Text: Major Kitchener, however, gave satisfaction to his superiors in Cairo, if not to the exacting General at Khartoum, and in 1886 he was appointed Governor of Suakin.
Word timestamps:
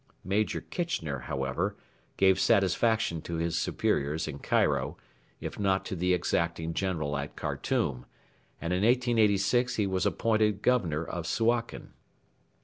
Major 0.23 0.61
Kitchener, 0.61 1.19
however, 1.19 1.77
gave 2.17 2.39
satisfaction 2.39 3.21
to 3.21 3.35
his 3.35 3.55
superiors 3.55 4.27
in 4.27 4.39
Cairo, 4.39 4.97
if 5.39 5.59
not 5.59 5.85
to 5.85 5.95
the 5.95 6.15
exacting 6.15 6.73
General 6.73 7.15
at 7.19 7.35
Khartoum, 7.35 8.07
and 8.59 8.73
in 8.73 8.81
1886 8.81 9.75
he 9.75 9.85
was 9.85 10.07
appointed 10.07 10.63
Governor 10.63 11.05
of 11.05 11.27
Suakin. 11.27 11.93